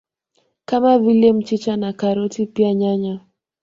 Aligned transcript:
Kama 0.65 0.99
vile 0.99 1.33
mchicha 1.33 1.77
na 1.77 1.93
Karoti 1.93 2.45
pia 2.45 2.73
nyanya 2.73 3.19